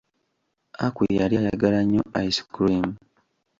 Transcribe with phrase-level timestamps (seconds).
[0.85, 2.87] Aku yali ayagala nnyo ice cream.